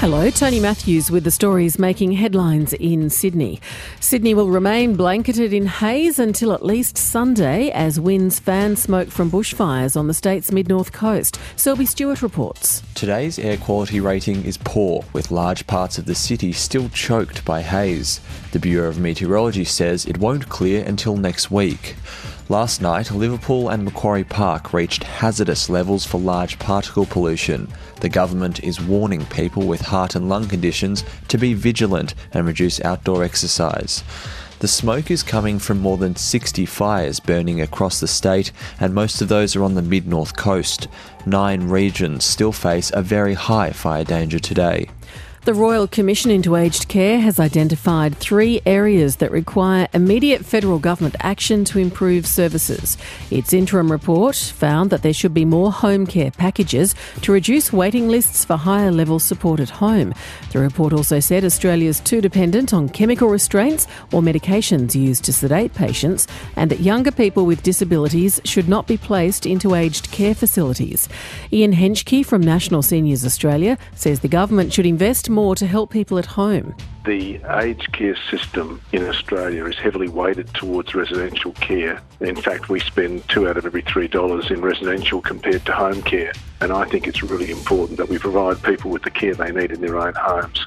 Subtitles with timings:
[0.00, 3.60] Hello, Tony Matthews with the stories making headlines in Sydney.
[3.98, 9.28] Sydney will remain blanketed in haze until at least Sunday as winds fan smoke from
[9.28, 11.40] bushfires on the state's mid north coast.
[11.56, 12.80] Selby Stewart reports.
[12.94, 17.62] Today's air quality rating is poor, with large parts of the city still choked by
[17.62, 18.20] haze.
[18.52, 21.96] The Bureau of Meteorology says it won't clear until next week.
[22.50, 27.68] Last night, Liverpool and Macquarie Park reached hazardous levels for large particle pollution.
[28.00, 32.82] The government is warning people with heart and lung conditions to be vigilant and reduce
[32.82, 34.02] outdoor exercise.
[34.60, 39.20] The smoke is coming from more than 60 fires burning across the state, and most
[39.20, 40.88] of those are on the mid north coast.
[41.26, 44.88] Nine regions still face a very high fire danger today.
[45.48, 51.16] The Royal Commission into Aged Care has identified three areas that require immediate federal government
[51.20, 52.98] action to improve services.
[53.30, 58.10] Its interim report found that there should be more home care packages to reduce waiting
[58.10, 60.12] lists for higher level support at home.
[60.52, 65.32] The report also said Australia is too dependent on chemical restraints or medications used to
[65.32, 70.34] sedate patients, and that younger people with disabilities should not be placed into aged care
[70.34, 71.08] facilities.
[71.50, 76.18] Ian Henschke from National Seniors Australia says the government should invest more to help people
[76.18, 76.74] at home?
[77.04, 82.02] The aged care system in Australia is heavily weighted towards residential care.
[82.18, 86.02] In fact, we spend two out of every three dollars in residential compared to home
[86.02, 86.32] care.
[86.60, 89.70] And I think it's really important that we provide people with the care they need
[89.70, 90.66] in their own homes.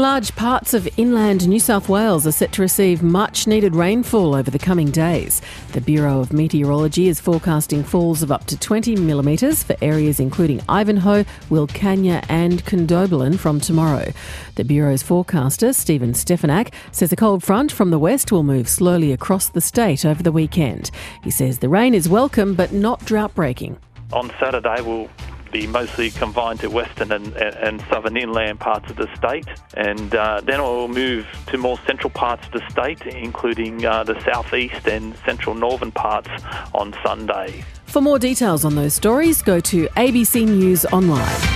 [0.00, 4.50] Large parts of inland New South Wales are set to receive much needed rainfall over
[4.50, 5.42] the coming days.
[5.72, 10.62] The Bureau of Meteorology is forecasting falls of up to 20 millimetres for areas including
[10.70, 14.10] Ivanhoe, Wilcannia, and Condobolin from tomorrow.
[14.54, 19.12] The Bureau's forecaster, Stephen Stefanak, says a cold front from the west will move slowly
[19.12, 20.90] across the state over the weekend.
[21.22, 23.76] He says the rain is welcome but not drought breaking.
[24.14, 25.10] On Saturday, we'll
[25.50, 30.40] be mostly confined to western and, and southern inland parts of the state, and uh,
[30.44, 34.86] then it will move to more central parts of the state, including uh, the southeast
[34.86, 36.30] and central northern parts
[36.74, 37.64] on Sunday.
[37.86, 41.49] For more details on those stories, go to ABC News Online.